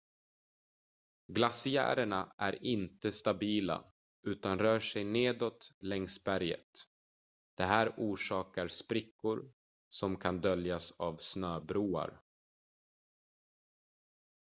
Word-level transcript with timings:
glaciärerna 1.27 2.33
är 2.37 2.65
inte 2.65 3.11
stabila 3.11 3.83
utan 4.27 4.59
rör 4.59 4.79
sig 4.79 5.03
nedåt 5.03 5.69
längs 5.79 6.23
berget 6.23 6.67
det 7.55 7.63
här 7.63 7.93
orsakar 7.97 8.67
sprickor 8.67 9.51
som 9.89 10.17
kan 10.17 10.41
döljas 10.41 10.91
av 10.97 11.17
snöbroar 11.17 12.19